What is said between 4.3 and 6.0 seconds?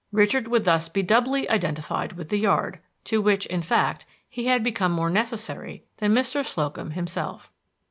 had become more necessary